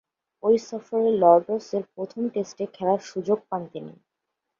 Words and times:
ঐ 0.43 0.51
সফরে 0.67 1.09
লর্ডসের 1.21 1.83
প্রথম 1.95 2.23
টেস্টে 2.33 2.65
খেলার 2.75 3.01
সুযোগ 3.11 3.39
পান 3.49 3.61
তিনি। 3.73 3.93